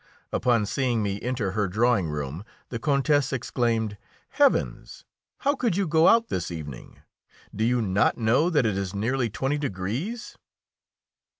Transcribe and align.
Upon 0.31 0.65
seeing 0.65 1.03
me 1.03 1.21
enter 1.21 1.51
her 1.51 1.67
drawing 1.67 2.07
room, 2.09 2.43
the 2.69 2.79
Countess 2.79 3.31
exclaimed: 3.31 3.99
"Heavens! 4.29 5.05
How 5.41 5.53
could 5.55 5.77
you 5.77 5.85
go 5.87 6.07
out 6.07 6.27
this 6.27 6.49
evening? 6.49 7.01
Do 7.55 7.63
you 7.63 7.83
not 7.83 8.17
know 8.17 8.49
that 8.49 8.65
it 8.65 8.75
is 8.79 8.95
nearly 8.95 9.29
twenty 9.29 9.59
degrees?" 9.59 10.39